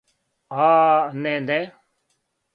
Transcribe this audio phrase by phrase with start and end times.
[0.67, 0.69] А,
[1.27, 1.61] не, не.